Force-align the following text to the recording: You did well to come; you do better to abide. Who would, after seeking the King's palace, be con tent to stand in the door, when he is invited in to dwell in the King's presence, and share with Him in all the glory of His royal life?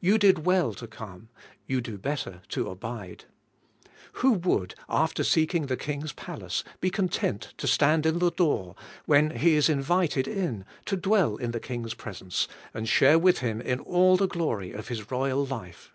You 0.00 0.18
did 0.18 0.44
well 0.44 0.74
to 0.74 0.88
come; 0.88 1.28
you 1.68 1.80
do 1.80 1.98
better 1.98 2.42
to 2.48 2.68
abide. 2.68 3.26
Who 4.14 4.32
would, 4.32 4.74
after 4.88 5.22
seeking 5.22 5.66
the 5.66 5.76
King's 5.76 6.12
palace, 6.12 6.64
be 6.80 6.90
con 6.90 7.08
tent 7.08 7.54
to 7.58 7.68
stand 7.68 8.04
in 8.04 8.18
the 8.18 8.32
door, 8.32 8.74
when 9.06 9.30
he 9.36 9.54
is 9.54 9.68
invited 9.68 10.26
in 10.26 10.64
to 10.86 10.96
dwell 10.96 11.36
in 11.36 11.52
the 11.52 11.60
King's 11.60 11.94
presence, 11.94 12.48
and 12.74 12.88
share 12.88 13.20
with 13.20 13.38
Him 13.38 13.60
in 13.60 13.78
all 13.78 14.16
the 14.16 14.26
glory 14.26 14.72
of 14.72 14.88
His 14.88 15.12
royal 15.12 15.46
life? 15.46 15.92